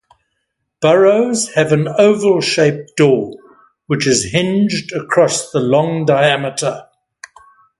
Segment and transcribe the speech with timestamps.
[0.81, 3.37] Burrows have an oval shaped door
[3.85, 6.87] which is hinged across the long diameter.